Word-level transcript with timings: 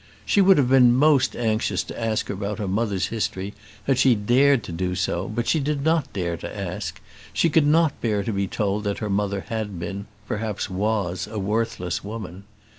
She 0.25 0.41
would 0.41 0.57
have 0.57 0.69
been 0.71 0.95
most 0.95 1.35
anxious 1.35 1.83
to 1.83 2.01
ask 2.03 2.27
about 2.31 2.57
her 2.57 2.67
mother's 2.67 3.09
history 3.09 3.53
had 3.83 3.99
she 3.99 4.15
dared 4.15 4.63
to 4.63 4.71
do 4.71 4.95
so; 4.95 5.27
but 5.29 5.47
she 5.47 5.59
did 5.59 5.83
not 5.83 6.11
dare 6.11 6.35
to 6.37 6.57
ask; 6.59 6.99
she 7.33 7.51
could 7.51 7.67
not 7.67 8.01
bear 8.01 8.23
to 8.23 8.33
be 8.33 8.47
told 8.47 8.83
that 8.85 8.97
her 8.97 9.11
mother 9.11 9.41
had 9.49 9.77
been, 9.77 10.07
perhaps 10.27 10.71
was, 10.71 11.27
a 11.27 11.37
worthless 11.37 12.03
woman. 12.03 12.45